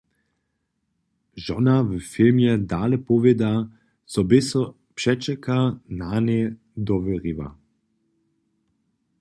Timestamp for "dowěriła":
6.87-7.47